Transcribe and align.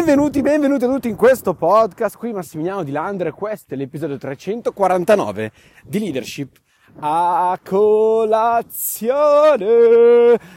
Benvenuti, 0.00 0.40
benvenuti 0.40 0.84
a 0.86 0.88
tutti 0.88 1.10
in 1.10 1.14
questo 1.14 1.52
podcast. 1.52 2.16
Qui 2.16 2.32
Massimiliano 2.32 2.82
di 2.82 2.90
Landre, 2.90 3.32
questo 3.32 3.74
è 3.74 3.76
l'episodio 3.76 4.16
349 4.16 5.52
di 5.84 5.98
Leadership 5.98 6.56
a 7.00 7.60
colazione. 7.62 8.70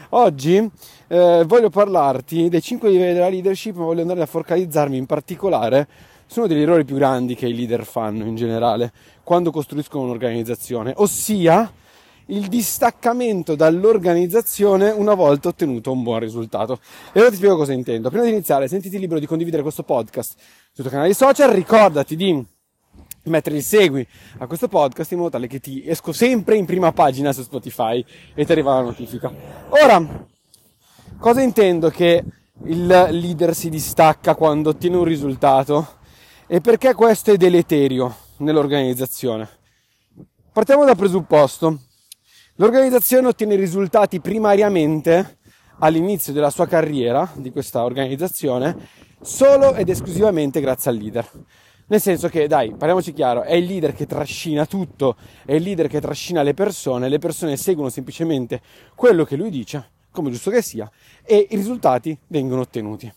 Oggi 0.08 0.70
eh, 1.08 1.44
voglio 1.46 1.68
parlarti 1.68 2.48
dei 2.48 2.62
5 2.62 2.88
livelli 2.88 3.12
della 3.12 3.28
leadership, 3.28 3.76
ma 3.76 3.84
voglio 3.84 4.00
andare 4.00 4.22
a 4.22 4.26
focalizzarmi 4.26 4.96
in 4.96 5.04
particolare 5.04 5.88
su 6.24 6.38
uno 6.38 6.48
degli 6.48 6.62
errori 6.62 6.86
più 6.86 6.96
grandi 6.96 7.34
che 7.34 7.46
i 7.46 7.54
leader 7.54 7.84
fanno 7.84 8.24
in 8.24 8.36
generale 8.36 8.94
quando 9.22 9.50
costruiscono 9.50 10.04
un'organizzazione, 10.04 10.94
ossia 10.96 11.70
il 12.26 12.48
distaccamento 12.48 13.54
dall'organizzazione 13.54 14.90
una 14.90 15.14
volta 15.14 15.48
ottenuto 15.48 15.92
un 15.92 16.02
buon 16.02 16.20
risultato. 16.20 16.78
E 17.12 17.20
ora 17.20 17.30
ti 17.30 17.36
spiego 17.36 17.56
cosa 17.56 17.72
intendo. 17.72 18.08
Prima 18.08 18.24
di 18.24 18.30
iniziare, 18.30 18.68
sentiti 18.68 18.98
libero 18.98 19.20
di 19.20 19.26
condividere 19.26 19.62
questo 19.62 19.82
podcast 19.82 20.34
sui 20.72 20.82
tuoi 20.82 20.90
canali 20.90 21.14
social, 21.14 21.50
ricordati 21.50 22.16
di 22.16 22.46
mettere 23.24 23.56
il 23.56 23.62
segui 23.62 24.06
a 24.38 24.46
questo 24.46 24.68
podcast 24.68 25.12
in 25.12 25.18
modo 25.18 25.30
tale 25.30 25.46
che 25.46 25.58
ti 25.58 25.86
esco 25.86 26.12
sempre 26.12 26.56
in 26.56 26.66
prima 26.66 26.92
pagina 26.92 27.32
su 27.32 27.42
Spotify 27.42 28.04
e 28.34 28.44
ti 28.44 28.52
arriva 28.52 28.74
la 28.74 28.82
notifica. 28.82 29.32
Ora, 29.70 30.26
cosa 31.18 31.40
intendo 31.40 31.90
che 31.90 32.22
il 32.64 32.86
leader 32.86 33.54
si 33.54 33.68
distacca 33.68 34.34
quando 34.34 34.70
ottiene 34.70 34.96
un 34.96 35.04
risultato 35.04 36.02
e 36.46 36.60
perché 36.60 36.94
questo 36.94 37.32
è 37.32 37.36
deleterio 37.36 38.14
nell'organizzazione? 38.38 39.48
Partiamo 40.52 40.84
dal 40.84 40.96
presupposto 40.96 41.80
L'organizzazione 42.58 43.26
ottiene 43.26 43.56
risultati 43.56 44.20
primariamente 44.20 45.38
all'inizio 45.80 46.32
della 46.32 46.50
sua 46.50 46.68
carriera 46.68 47.28
di 47.34 47.50
questa 47.50 47.82
organizzazione 47.82 48.76
solo 49.20 49.74
ed 49.74 49.88
esclusivamente 49.88 50.60
grazie 50.60 50.92
al 50.92 50.96
leader. 50.96 51.28
Nel 51.88 52.00
senso 52.00 52.28
che, 52.28 52.46
dai, 52.46 52.70
parliamoci 52.70 53.12
chiaro, 53.12 53.42
è 53.42 53.54
il 53.54 53.64
leader 53.64 53.92
che 53.92 54.06
trascina 54.06 54.66
tutto, 54.66 55.16
è 55.44 55.54
il 55.54 55.64
leader 55.64 55.88
che 55.88 56.00
trascina 56.00 56.42
le 56.42 56.54
persone, 56.54 57.08
le 57.08 57.18
persone 57.18 57.56
seguono 57.56 57.90
semplicemente 57.90 58.62
quello 58.94 59.24
che 59.24 59.34
lui 59.34 59.50
dice, 59.50 59.90
come 60.12 60.30
giusto 60.30 60.52
che 60.52 60.62
sia, 60.62 60.88
e 61.24 61.48
i 61.50 61.56
risultati 61.56 62.16
vengono 62.28 62.60
ottenuti. 62.60 63.12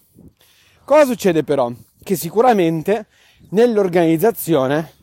Cosa 0.83 1.05
succede 1.05 1.43
però? 1.43 1.71
Che 2.03 2.15
sicuramente 2.15 3.05
nell'organizzazione 3.49 4.93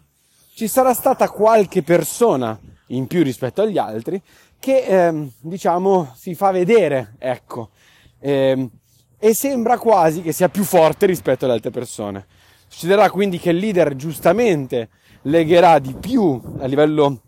ci 0.57 0.67
sarà 0.67 0.93
stata 0.93 1.31
qualche 1.31 1.85
persona 1.85 2.59
in 2.89 3.07
più 3.07 3.23
rispetto 3.23 3.63
agli 3.63 3.79
altri, 3.79 4.21
che 4.59 4.85
ehm, 4.85 5.31
diciamo 5.41 6.13
si 6.17 6.35
fa 6.35 6.51
vedere, 6.51 7.15
ecco, 7.19 7.71
ehm, 8.21 8.71
e 9.19 9.35
sembra 9.35 9.79
quasi 9.79 10.23
che 10.23 10.33
sia 10.33 10.49
più 10.49 10.65
forte 10.65 11.07
rispetto 11.07 11.45
alle 11.45 11.55
altre 11.55 11.71
persone. 11.71 12.27
Succederà 12.69 13.11
quindi 13.11 13.39
che 13.39 13.51
il 13.51 13.57
leader 13.57 13.95
giustamente 13.97 14.91
legherà 15.23 15.79
di 15.79 15.95
più 15.95 16.41
a 16.59 16.67
livello 16.67 17.23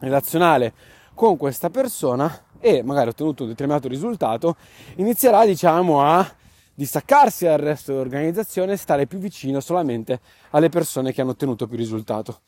relazionale 0.00 0.72
con 1.14 1.36
questa 1.36 1.68
persona 1.68 2.44
e 2.60 2.82
magari 2.82 3.10
ottenuto 3.10 3.42
un 3.42 3.50
determinato 3.50 3.88
risultato, 3.88 4.56
inizierà 4.96 5.44
diciamo 5.44 6.02
a 6.02 6.26
distaccarsi 6.74 7.44
dal 7.44 7.58
resto 7.58 7.92
dell'organizzazione 7.92 8.72
e 8.72 8.76
stare 8.76 9.06
più 9.06 9.18
vicino 9.18 9.60
solamente 9.60 10.20
alle 10.50 10.68
persone 10.68 11.12
che 11.12 11.20
hanno 11.20 11.32
ottenuto 11.32 11.66
più 11.66 11.76
risultato. 11.76 12.40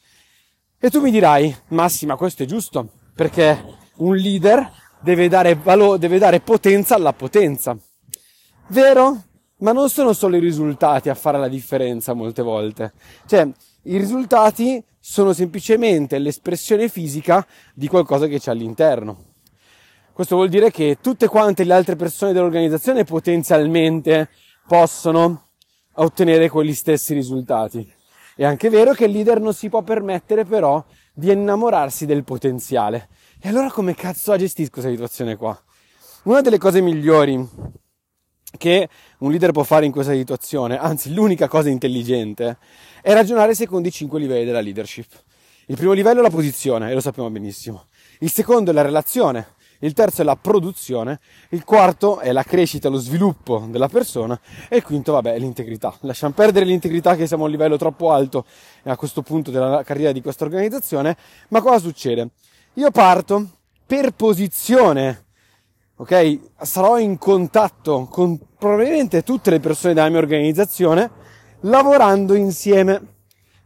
E 0.82 0.88
tu 0.88 1.02
mi 1.02 1.10
dirai, 1.10 1.54
Massima, 1.68 2.16
questo 2.16 2.44
è 2.44 2.46
giusto, 2.46 2.88
perché 3.14 3.62
un 3.96 4.16
leader 4.16 4.66
deve 5.02 5.28
dare, 5.28 5.54
valo- 5.54 5.98
deve 5.98 6.16
dare 6.16 6.40
potenza 6.40 6.94
alla 6.94 7.12
potenza. 7.12 7.76
Vero? 8.68 9.24
Ma 9.58 9.72
non 9.72 9.90
sono 9.90 10.14
solo 10.14 10.36
i 10.36 10.40
risultati 10.40 11.10
a 11.10 11.14
fare 11.14 11.38
la 11.38 11.48
differenza 11.48 12.14
molte 12.14 12.40
volte. 12.40 12.94
Cioè, 13.26 13.46
i 13.82 13.98
risultati 13.98 14.82
sono 14.98 15.34
semplicemente 15.34 16.18
l'espressione 16.18 16.88
fisica 16.88 17.46
di 17.74 17.86
qualcosa 17.86 18.26
che 18.26 18.38
c'è 18.38 18.50
all'interno. 18.50 19.34
Questo 20.14 20.36
vuol 20.36 20.48
dire 20.48 20.70
che 20.70 20.96
tutte 21.02 21.28
quante 21.28 21.64
le 21.64 21.74
altre 21.74 21.94
persone 21.94 22.32
dell'organizzazione 22.32 23.04
potenzialmente 23.04 24.30
possono 24.66 25.48
ottenere 25.96 26.48
quegli 26.48 26.72
stessi 26.72 27.12
risultati. 27.12 27.98
È 28.40 28.44
anche 28.46 28.70
vero 28.70 28.94
che 28.94 29.04
il 29.04 29.10
leader 29.10 29.38
non 29.38 29.52
si 29.52 29.68
può 29.68 29.82
permettere 29.82 30.46
però 30.46 30.82
di 31.12 31.30
innamorarsi 31.30 32.06
del 32.06 32.24
potenziale. 32.24 33.10
E 33.38 33.50
allora 33.50 33.70
come 33.70 33.94
cazzo 33.94 34.34
gestisco 34.34 34.70
questa 34.70 34.88
situazione 34.88 35.36
qua? 35.36 35.62
Una 36.22 36.40
delle 36.40 36.56
cose 36.56 36.80
migliori 36.80 37.46
che 38.56 38.88
un 39.18 39.30
leader 39.30 39.52
può 39.52 39.62
fare 39.62 39.84
in 39.84 39.92
questa 39.92 40.14
situazione, 40.14 40.78
anzi 40.78 41.12
l'unica 41.12 41.48
cosa 41.48 41.68
intelligente, 41.68 42.56
è 43.02 43.12
ragionare 43.12 43.54
secondo 43.54 43.88
i 43.88 43.92
cinque 43.92 44.18
livelli 44.18 44.46
della 44.46 44.62
leadership. 44.62 45.10
Il 45.66 45.76
primo 45.76 45.92
livello 45.92 46.20
è 46.20 46.22
la 46.22 46.30
posizione, 46.30 46.90
e 46.90 46.94
lo 46.94 47.00
sappiamo 47.00 47.28
benissimo. 47.28 47.88
Il 48.20 48.30
secondo 48.30 48.70
è 48.70 48.72
la 48.72 48.80
relazione, 48.80 49.48
il 49.80 49.92
terzo 49.92 50.22
è 50.22 50.24
la 50.24 50.36
produzione, 50.36 51.20
il 51.50 51.64
quarto 51.64 52.20
è 52.20 52.32
la 52.32 52.42
crescita, 52.42 52.88
lo 52.88 52.98
sviluppo 52.98 53.66
della 53.68 53.88
persona 53.88 54.38
e 54.68 54.76
il 54.76 54.82
quinto, 54.82 55.12
vabbè, 55.12 55.34
è 55.34 55.38
l'integrità. 55.38 55.94
Lasciamo 56.00 56.34
perdere 56.34 56.64
l'integrità 56.64 57.16
che 57.16 57.26
siamo 57.26 57.44
a 57.44 57.46
un 57.46 57.52
livello 57.52 57.76
troppo 57.76 58.12
alto 58.12 58.44
a 58.84 58.96
questo 58.96 59.22
punto 59.22 59.50
della 59.50 59.82
carriera 59.82 60.12
di 60.12 60.20
questa 60.20 60.44
organizzazione, 60.44 61.16
ma 61.48 61.60
cosa 61.60 61.78
succede? 61.78 62.30
Io 62.74 62.90
parto 62.90 63.48
per 63.86 64.12
posizione, 64.12 65.24
ok? 65.96 66.38
Sarò 66.60 66.98
in 66.98 67.18
contatto 67.18 68.06
con 68.10 68.38
probabilmente 68.58 69.22
tutte 69.22 69.50
le 69.50 69.60
persone 69.60 69.94
della 69.94 70.08
mia 70.08 70.18
organizzazione 70.18 71.10
lavorando 71.60 72.34
insieme. 72.34 73.18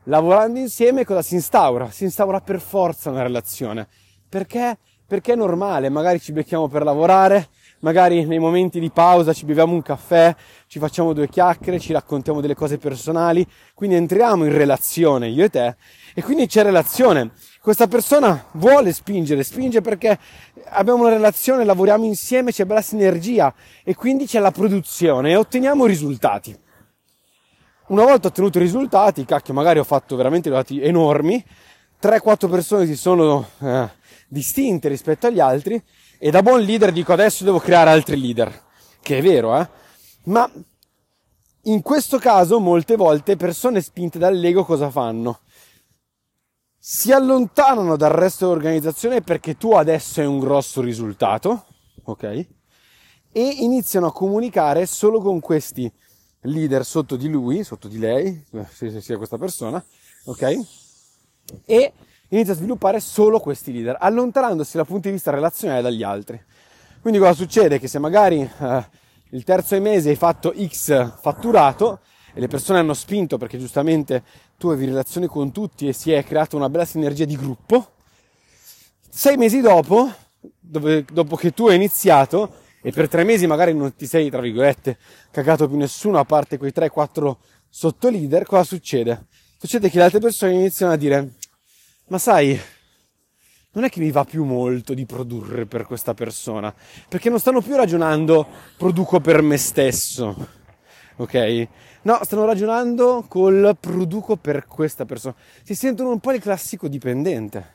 Lavorando 0.05 0.59
insieme 0.59 1.05
cosa 1.05 1.23
si 1.23 1.35
instaura? 1.35 1.91
Si 1.91 2.05
instaura 2.05 2.41
per 2.41 2.61
forza 2.61 3.11
una 3.11 3.23
relazione. 3.23 3.89
Perché? 4.29 4.79
Perché 5.15 5.35
è 5.35 5.37
normale, 5.37 5.91
magari 5.91 6.19
ci 6.19 6.33
becchiamo 6.33 6.67
per 6.67 6.83
lavorare, 6.83 7.49
magari 7.81 8.25
nei 8.25 8.41
momenti 8.41 8.81
di 8.81 8.91
pausa 8.91 9.33
ci 9.33 9.45
beviamo 9.45 9.73
un 9.73 9.81
caffè, 9.81 10.35
ci 10.67 10.81
facciamo 10.81 11.13
due 11.13 11.29
chiacchiere, 11.29 11.79
ci 11.79 11.93
raccontiamo 11.93 12.41
delle 12.41 12.57
cose 12.57 12.79
personali, 12.79 13.47
quindi 13.75 13.95
entriamo 13.95 14.45
in 14.45 14.51
relazione 14.51 15.29
io 15.29 15.45
e 15.45 15.51
te 15.51 15.77
e 16.15 16.23
quindi 16.25 16.49
c'è 16.49 16.65
relazione. 16.65 17.31
Questa 17.61 17.87
persona 17.87 18.45
vuole 18.55 18.93
spingere, 18.93 19.45
spinge 19.45 19.81
perché 19.81 20.19
abbiamo 20.71 21.03
una 21.03 21.15
relazione, 21.15 21.65
lavoriamo 21.65 22.05
insieme, 22.05 22.51
c'è 22.51 22.65
bella 22.65 22.83
sinergia 22.83 23.55
e 23.85 23.95
quindi 23.95 24.27
c'è 24.27 24.41
la 24.41 24.51
produzione 24.51 25.31
e 25.31 25.37
otteniamo 25.37 25.87
risultati. 25.87 26.59
Una 27.87 28.03
volta 28.03 28.29
ottenuto 28.29 28.59
i 28.59 28.63
risultati, 28.63 29.25
cacchio, 29.25 29.55
magari 29.55 29.79
ho 29.79 29.85
fatto 29.85 30.17
veramente 30.17 30.49
risultati 30.49 30.83
enormi, 30.83 31.45
3-4 32.03 32.51
persone 32.51 32.85
si 32.85 32.97
sono 32.97 33.47
eh, 33.61 33.89
distinte 34.35 34.89
rispetto 34.89 35.29
agli 35.29 35.39
altri 35.39 35.81
e 36.19 36.31
da 36.31 36.43
buon 36.43 36.61
leader 36.61 36.91
dico 36.91 37.13
adesso 37.13 37.45
devo 37.45 37.61
creare 37.61 37.91
altri 37.91 38.21
leader, 38.21 38.65
che 39.01 39.19
è 39.19 39.23
vero, 39.23 39.57
eh? 39.59 39.69
Ma 40.25 40.51
in 41.63 41.81
questo 41.83 42.19
caso 42.19 42.59
molte 42.59 42.97
volte 42.97 43.37
persone 43.37 43.81
spinte 43.81 44.19
dall'ego 44.19 44.65
cosa 44.65 44.91
fanno? 44.91 45.41
Si 46.77 47.13
allontanano 47.13 47.97
dal 47.97 48.11
resto 48.11 48.47
dell'organizzazione 48.47 49.23
perché 49.23 49.57
tu 49.57 49.73
adesso 49.73 50.21
hai 50.21 50.27
un 50.27 50.41
grosso 50.41 50.83
risultato, 50.83 51.67
ok? 52.05 52.23
E 53.33 53.49
iniziano 53.61 54.09
a 54.09 54.13
comunicare 54.13 54.85
solo 54.87 55.21
con 55.21 55.41
questi 55.41 55.91
leader 56.43 56.85
sotto 56.85 57.17
di 57.17 57.29
lui, 57.29 57.65
sotto 57.65 57.89
di 57.89 57.99
lei, 57.99 58.45
se 58.71 59.01
sia 59.01 59.17
questa 59.17 59.39
persona, 59.39 59.83
ok? 60.25 60.59
E 61.65 61.93
inizia 62.35 62.53
a 62.53 62.57
sviluppare 62.57 63.01
solo 63.01 63.41
questi 63.41 63.73
leader, 63.73 63.97
allontanandosi 63.99 64.77
dal 64.77 64.87
punto 64.87 65.09
di 65.09 65.15
vista 65.15 65.31
relazionale 65.31 65.83
dagli 65.83 66.03
altri. 66.03 66.41
Quindi 67.01 67.19
cosa 67.19 67.35
succede? 67.35 67.79
Che 67.79 67.89
se 67.89 67.99
magari 67.99 68.41
eh, 68.41 68.89
il 69.31 69.45
terzo 69.45 69.81
mese 69.81 70.11
hai 70.11 70.17
fatto 70.17 70.55
X 70.57 71.21
fatturato 71.21 72.01
e 72.33 72.41
le 72.41 72.49
persone 72.49 72.79
hanno 72.79 72.95
spinto 72.95 73.37
perché 73.39 73.59
giustamente 73.59 74.23
tu 74.57 74.69
avevi 74.69 74.87
relazione 74.87 75.27
con 75.27 75.53
tutti 75.53 75.87
e 75.87 75.93
si 75.93 76.13
è 76.13 76.25
creata 76.25 76.57
una 76.57 76.69
bella 76.69 76.85
sinergia 76.85 77.25
di 77.25 77.37
gruppo, 77.37 77.93
sei 79.09 79.37
mesi 79.37 79.61
dopo, 79.61 80.11
dove, 80.59 81.05
dopo 81.13 81.37
che 81.37 81.53
tu 81.53 81.69
hai 81.69 81.77
iniziato, 81.77 82.63
e 82.83 82.91
per 82.91 83.09
tre 83.09 83.25
mesi 83.25 83.47
magari 83.47 83.73
non 83.73 83.95
ti 83.95 84.07
sei, 84.07 84.29
tra 84.29 84.41
virgolette, 84.41 84.99
cagato 85.31 85.69
più 85.69 85.77
nessuno 85.77 86.19
a 86.19 86.25
parte 86.25 86.59
quei 86.59 86.73
3-4 86.75 87.37
sotto 87.69 88.11
leader, 88.11 88.45
cosa 88.45 88.65
succede? 88.65 89.27
Succede 89.57 89.89
che 89.89 89.97
le 89.97 90.05
altre 90.05 90.21
persone 90.21 90.53
iniziano 90.53 90.93
a 90.93 90.97
dire 90.97 91.33
ma 92.09 92.19
sai, 92.19 92.59
non 93.73 93.85
è 93.85 93.89
che 93.89 94.01
mi 94.01 94.11
va 94.11 94.25
più 94.25 94.45
molto 94.45 94.95
di 94.95 95.05
produrre 95.07 95.67
per 95.67 95.85
questa 95.85 96.15
persona, 96.15 96.73
perché 97.09 97.29
non 97.31 97.41
stanno 97.41 97.61
più 97.61 97.75
ragionando 97.77 98.47
produco 98.77 99.21
per 99.21 99.43
me 99.43 99.57
stesso, 99.57 100.49
ok? 101.17 101.69
No, 102.03 102.21
stanno 102.23 102.45
ragionando 102.45 103.25
col 103.29 103.77
produco 103.81 104.37
per 104.37 104.67
questa 104.67 105.05
persona. 105.07 105.35
Si 105.63 105.75
sentono 105.75 106.11
un 106.11 106.21
po' 106.21 106.33
il 106.33 106.41
classico 106.41 106.87
dipendente, 106.87 107.75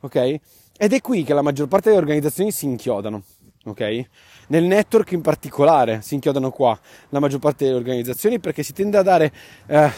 ok? 0.00 0.40
Ed 0.76 0.92
è 0.92 1.00
qui 1.00 1.22
che 1.22 1.32
la 1.32 1.42
maggior 1.42 1.68
parte 1.68 1.90
delle 1.90 2.00
organizzazioni 2.00 2.50
si 2.50 2.64
inchiodano. 2.64 3.22
ok? 3.64 4.04
Nel 4.48 4.64
network 4.64 5.12
in 5.12 5.20
particolare 5.20 6.02
si 6.02 6.14
inchiodano 6.14 6.50
qua 6.50 6.78
la 7.10 7.20
maggior 7.20 7.38
parte 7.38 7.64
delle 7.64 7.76
organizzazioni 7.76 8.40
perché 8.40 8.62
si 8.62 8.72
tende 8.72 8.98
a 8.98 9.02
dare 9.02 9.32
eh, 9.66 9.90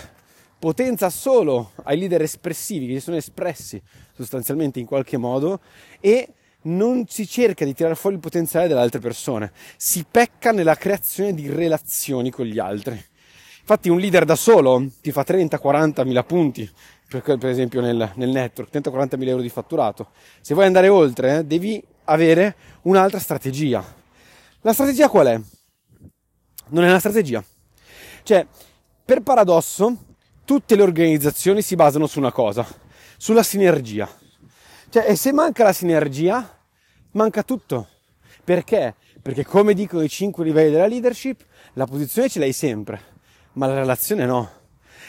potenza 0.64 1.10
solo 1.10 1.72
ai 1.82 1.98
leader 1.98 2.22
espressivi 2.22 2.86
che 2.86 2.94
si 2.94 3.00
sono 3.00 3.18
espressi 3.18 3.78
sostanzialmente 4.14 4.80
in 4.80 4.86
qualche 4.86 5.18
modo 5.18 5.60
e 6.00 6.26
non 6.62 7.04
si 7.06 7.28
cerca 7.28 7.66
di 7.66 7.74
tirare 7.74 7.94
fuori 7.94 8.16
il 8.16 8.22
potenziale 8.22 8.66
delle 8.66 8.80
altre 8.80 8.98
persone, 8.98 9.52
si 9.76 10.06
pecca 10.10 10.52
nella 10.52 10.74
creazione 10.74 11.34
di 11.34 11.50
relazioni 11.50 12.30
con 12.30 12.46
gli 12.46 12.58
altri. 12.58 12.98
Infatti 13.60 13.90
un 13.90 13.98
leader 13.98 14.24
da 14.24 14.36
solo 14.36 14.90
ti 15.02 15.12
fa 15.12 15.22
30-40 15.28 16.06
mila 16.06 16.24
punti, 16.24 16.66
per, 17.10 17.44
esempio 17.44 17.82
nel, 17.82 18.12
nel 18.14 18.30
network, 18.30 18.72
30-40 18.74 19.18
mila 19.18 19.30
euro 19.32 19.42
di 19.42 19.50
fatturato. 19.50 20.12
Se 20.40 20.54
vuoi 20.54 20.64
andare 20.64 20.88
oltre, 20.88 21.40
eh, 21.40 21.44
devi 21.44 21.84
avere 22.04 22.56
un'altra 22.84 23.18
strategia. 23.18 23.84
La 24.62 24.72
strategia 24.72 25.10
qual 25.10 25.26
è? 25.26 25.38
Non 26.68 26.84
è 26.84 26.88
una 26.88 26.98
strategia. 26.98 27.44
Cioè, 28.22 28.46
per 29.04 29.20
paradosso, 29.20 30.13
tutte 30.44 30.76
le 30.76 30.82
organizzazioni 30.82 31.62
si 31.62 31.74
basano 31.74 32.06
su 32.06 32.18
una 32.18 32.32
cosa, 32.32 32.66
sulla 33.16 33.42
sinergia. 33.42 34.08
Cioè, 34.88 35.06
e 35.08 35.16
se 35.16 35.32
manca 35.32 35.64
la 35.64 35.72
sinergia, 35.72 36.58
manca 37.12 37.42
tutto. 37.42 37.88
Perché? 38.44 38.94
Perché 39.20 39.44
come 39.44 39.74
dicono 39.74 40.02
i 40.02 40.08
cinque 40.08 40.44
livelli 40.44 40.70
della 40.72 40.86
leadership, 40.86 41.44
la 41.74 41.86
posizione 41.86 42.28
ce 42.28 42.38
l'hai 42.38 42.52
sempre, 42.52 43.00
ma 43.52 43.66
la 43.66 43.74
relazione 43.74 44.26
no. 44.26 44.50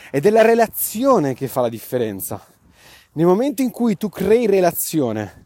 Ed 0.10 0.26
è 0.26 0.30
la 0.30 0.42
relazione 0.42 1.34
che 1.34 1.48
fa 1.48 1.62
la 1.62 1.70
differenza. 1.70 2.44
Nel 3.14 3.26
momento 3.26 3.62
in 3.62 3.72
cui 3.72 3.98
tu 3.98 4.10
crei 4.10 4.46
relazione 4.46 5.45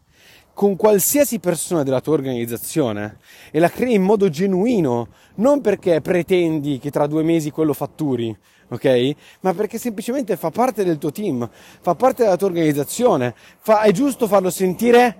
con 0.60 0.76
qualsiasi 0.76 1.38
persona 1.38 1.82
della 1.82 2.02
tua 2.02 2.12
organizzazione 2.12 3.16
e 3.50 3.58
la 3.60 3.70
crei 3.70 3.94
in 3.94 4.02
modo 4.02 4.28
genuino, 4.28 5.08
non 5.36 5.62
perché 5.62 6.02
pretendi 6.02 6.78
che 6.78 6.90
tra 6.90 7.06
due 7.06 7.22
mesi 7.22 7.50
quello 7.50 7.72
fatturi, 7.72 8.36
ok? 8.68 9.14
Ma 9.40 9.54
perché 9.54 9.78
semplicemente 9.78 10.36
fa 10.36 10.50
parte 10.50 10.84
del 10.84 10.98
tuo 10.98 11.12
team, 11.12 11.48
fa 11.80 11.94
parte 11.94 12.24
della 12.24 12.36
tua 12.36 12.48
organizzazione, 12.48 13.34
fa, 13.60 13.80
è 13.80 13.90
giusto 13.92 14.26
farlo 14.26 14.50
sentire 14.50 15.16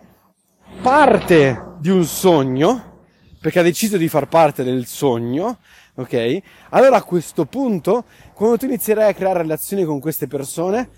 parte 0.83 1.77
di 1.79 1.89
un 1.89 2.05
sogno, 2.05 2.99
perché 3.41 3.61
ha 3.61 3.63
deciso 3.63 3.97
di 3.97 4.09
far 4.09 4.29
parte 4.29 4.63
del 4.63 4.85
sogno, 4.85 5.57
ok? 5.95 6.39
Allora 6.69 6.97
a 6.97 7.03
questo 7.03 7.47
punto, 7.47 8.05
quando 8.35 8.59
tu 8.59 8.67
inizierai 8.67 9.09
a 9.09 9.15
creare 9.15 9.39
relazioni 9.39 9.85
con 9.85 10.01
queste 10.01 10.27
persone, 10.27 10.91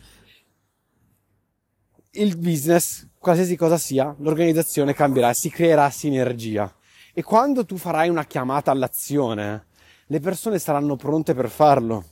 il 2.12 2.36
business 2.36 3.06
qualsiasi 3.18 3.56
cosa 3.56 3.78
sia, 3.78 4.14
l'organizzazione 4.18 4.94
cambierà, 4.94 5.32
si 5.32 5.48
creerà 5.48 5.88
sinergia. 5.90 6.72
E 7.14 7.22
quando 7.22 7.64
tu 7.64 7.76
farai 7.76 8.08
una 8.08 8.24
chiamata 8.24 8.70
all'azione, 8.70 9.66
le 10.06 10.20
persone 10.20 10.58
saranno 10.58 10.96
pronte 10.96 11.34
per 11.34 11.48
farlo. 11.48 12.04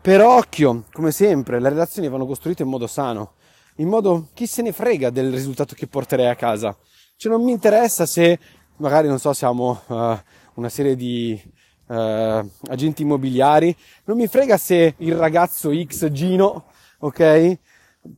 Per 0.00 0.20
occhio, 0.20 0.84
come 0.92 1.10
sempre, 1.10 1.58
le 1.58 1.70
relazioni 1.70 2.08
vanno 2.08 2.26
costruite 2.26 2.62
in 2.62 2.68
modo 2.68 2.86
sano, 2.86 3.34
in 3.76 3.88
modo 3.88 4.28
chi 4.34 4.46
se 4.46 4.60
ne 4.62 4.72
frega 4.72 5.10
del 5.10 5.32
risultato 5.32 5.74
che 5.74 5.86
porterei 5.86 6.28
a 6.28 6.36
casa. 6.36 6.76
Cioè 7.16 7.32
non 7.32 7.42
mi 7.42 7.52
interessa 7.52 8.04
se 8.04 8.38
magari 8.76 9.08
non 9.08 9.18
so, 9.18 9.32
siamo 9.32 9.80
uh, 9.86 10.18
una 10.54 10.68
serie 10.68 10.96
di 10.96 11.40
uh, 11.86 11.94
agenti 11.94 13.02
immobiliari, 13.02 13.74
non 14.04 14.16
mi 14.16 14.26
frega 14.26 14.58
se 14.58 14.94
il 14.98 15.14
ragazzo 15.14 15.70
X 15.72 16.10
Gino, 16.10 16.66
ok? 16.98 17.58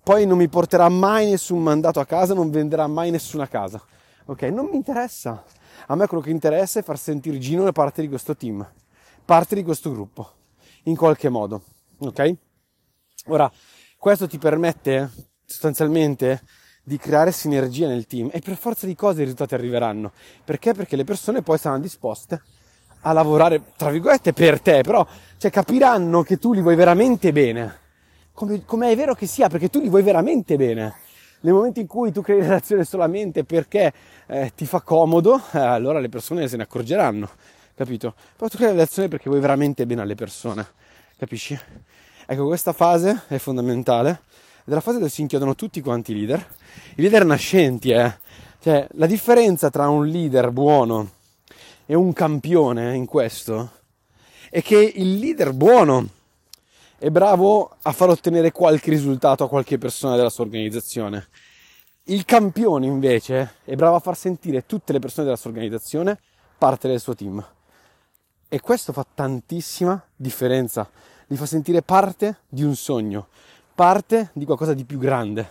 Poi 0.03 0.27
non 0.27 0.39
mi 0.39 0.49
porterà 0.49 0.89
mai 0.89 1.31
nessun 1.31 1.63
mandato 1.63 2.01
a 2.01 2.07
casa, 2.07 2.35
non 2.35 2.51
venderà 2.51 2.87
mai 2.87 3.11
nessuna 3.11 3.47
casa. 3.47 3.81
Ok, 4.27 4.43
non 4.43 4.67
mi 4.67 4.77
interessa. 4.77 5.45
A 5.87 5.95
me 5.95 6.07
quello 6.07 6.23
che 6.23 6.31
interessa 6.31 6.81
è 6.81 6.83
far 6.83 6.99
sentire 6.99 7.39
Gino 7.39 7.71
parte 7.71 8.03
di 8.03 8.09
questo 8.09 8.35
team, 8.35 8.67
parte 9.25 9.55
di 9.55 9.63
questo 9.63 9.93
gruppo, 9.93 10.33
in 10.85 10.97
qualche 10.97 11.29
modo. 11.29 11.63
Ok? 11.99 12.35
Ora, 13.27 13.51
questo 13.97 14.27
ti 14.27 14.39
permette 14.39 15.11
sostanzialmente 15.45 16.43
di 16.83 16.97
creare 16.99 17.31
sinergia 17.31 17.87
nel 17.87 18.07
team 18.07 18.31
e 18.33 18.41
per 18.41 18.57
forza 18.57 18.87
di 18.87 18.95
cose 18.95 19.21
i 19.21 19.25
risultati 19.25 19.55
arriveranno. 19.55 20.13
Perché? 20.45 20.73
Perché 20.73 20.97
le 20.97 21.05
persone 21.05 21.43
poi 21.43 21.59
saranno 21.59 21.83
disposte 21.83 22.43
a 23.03 23.13
lavorare, 23.13 23.63
tra 23.77 23.91
virgolette, 23.91 24.33
per 24.33 24.61
te, 24.61 24.83
però 24.83 25.07
cioè, 25.37 25.51
capiranno 25.51 26.23
che 26.23 26.39
tu 26.39 26.53
li 26.53 26.61
vuoi 26.61 26.75
veramente 26.75 27.31
bene 27.31 27.85
come, 28.37 28.65
come 28.67 28.93
è 28.93 28.97
vero 28.97 29.15
che 29.15 29.27
sia, 29.27 29.49
perché 29.49 29.71
tu 29.71 29.81
li 29.81 29.89
vuoi 29.89 30.03
veramente 30.03 30.57
bene. 30.57 30.95
Nel 31.41 31.55
momento 31.55 31.81
in 31.81 31.87
cui 31.87 32.13
tu 32.13 32.21
crei 32.21 32.41
relazione 32.41 32.85
solamente 32.85 33.45
perché 33.45 33.93
eh, 34.27 34.53
ti 34.55 34.67
fa 34.67 34.83
comodo, 34.83 35.41
eh, 35.53 35.59
allora 35.59 36.01
le 36.01 36.11
persone 36.11 36.47
se 36.47 36.57
ne 36.57 36.65
accorgeranno, 36.65 37.31
capito? 37.75 38.15
Però 38.37 38.49
tu 38.49 38.59
crei 38.59 38.71
relazione 38.71 39.09
perché 39.09 39.31
vuoi 39.31 39.41
veramente 39.41 39.87
bene 39.87 40.03
alle 40.03 40.15
persone, 40.15 40.67
capisci? 41.17 41.59
Ecco, 42.27 42.47
questa 42.47 42.73
fase 42.73 43.23
è 43.29 43.39
fondamentale 43.39 44.21
è 44.67 44.75
la 44.75 44.81
fase 44.81 44.99
dove 44.99 45.11
si 45.11 45.21
inchiodono 45.21 45.55
tutti 45.55 45.81
quanti 45.81 46.11
i 46.11 46.17
leader. 46.17 46.45
I 46.97 47.03
leader 47.03 47.25
nascenti, 47.25 47.91
eh. 47.91 48.19
Cioè, 48.61 48.85
la 48.95 49.07
differenza 49.07 49.71
tra 49.71 49.89
un 49.89 50.09
leader 50.09 50.51
buono 50.51 51.11
e 51.87 51.95
un 51.95 52.13
campione 52.13 52.97
in 52.97 53.07
questo 53.07 53.71
è 54.51 54.61
che 54.63 54.93
il 54.97 55.19
leader 55.19 55.53
buono 55.53 56.09
è 56.99 57.11
bravo 57.11 57.77
a 57.83 57.93
far 57.93 58.09
ottenere 58.09 58.53
qualche 58.53 58.91
risultato 58.91 59.45
a 59.45 59.49
qualche 59.49 59.79
persona 59.79 60.17
della 60.17 60.31
sua 60.31 60.45
organizzazione. 60.45 61.29
Il 62.05 62.25
campione 62.25 62.87
invece 62.87 63.57
è 63.65 63.75
bravo 63.75 63.97
a 63.97 64.01
far 64.01 64.17
sentire 64.17 64.65
tutte 64.65 64.93
le 64.93 64.99
persone 64.99 65.25
della 65.25 65.37
sua 65.37 65.51
organizzazione 65.51 66.19
parte 66.57 66.89
del 66.89 67.01
suo 67.01 67.15
team. 67.15 67.45
E 68.49 68.61
questo 68.61 68.93
fa 68.93 69.05
tantissima 69.13 70.03
differenza. 70.15 70.89
Li 71.27 71.37
fa 71.37 71.47
sentire 71.47 71.83
parte 71.83 72.43
di 72.49 72.63
un 72.63 72.77
sogno, 72.77 73.29
parte 73.75 74.31
di 74.33 74.45
qualcosa 74.45 74.73
di 74.73 74.85
più 74.85 74.99
grande. 74.99 75.51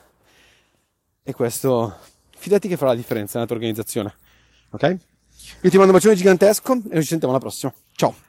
E 1.21 1.33
questo, 1.33 1.97
fidati 2.37 2.67
che 2.67 2.77
farà 2.77 2.91
la 2.91 2.97
differenza 2.97 3.33
nella 3.33 3.47
tua 3.47 3.57
organizzazione. 3.57 4.13
Ok? 4.71 4.83
Io 5.61 5.69
ti 5.69 5.77
mando 5.77 5.91
un 5.91 5.97
bacione 5.97 6.15
gigantesco 6.15 6.81
e 6.89 7.01
ci 7.01 7.07
sentiamo 7.07 7.33
alla 7.33 7.41
prossima. 7.41 7.73
Ciao! 7.91 8.24